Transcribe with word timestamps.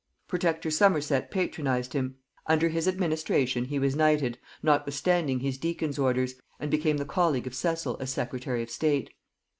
Protector 0.27 0.71
Somerset 0.71 1.29
patronized 1.29 1.93
him: 1.93 2.15
under 2.47 2.69
his 2.69 2.87
administration 2.87 3.65
he 3.65 3.77
was 3.77 3.95
knighted 3.95 4.39
notwithstanding 4.63 5.41
his 5.41 5.59
deacon's 5.59 5.99
orders, 5.99 6.33
and 6.59 6.71
became 6.71 6.97
the 6.97 7.05
colleague 7.05 7.45
of 7.45 7.53
Cecil 7.53 7.97
as 7.99 8.09
secretary 8.09 8.63
of 8.63 8.71
state. 8.71 9.11